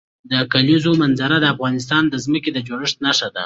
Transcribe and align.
د 0.31 0.33
کلیزو 0.53 0.91
منظره 1.01 1.37
د 1.39 1.45
افغانستان 1.53 2.03
د 2.09 2.15
ځمکې 2.25 2.49
د 2.53 2.57
جوړښت 2.67 2.97
نښه 3.05 3.27
ده. 3.35 3.39